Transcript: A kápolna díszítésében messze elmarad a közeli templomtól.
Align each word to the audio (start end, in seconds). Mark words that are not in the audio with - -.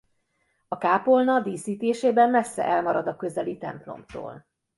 A 0.67 0.77
kápolna 0.77 1.39
díszítésében 1.41 2.29
messze 2.29 2.63
elmarad 2.65 3.07
a 3.07 3.15
közeli 3.15 3.57
templomtól. 3.57 4.45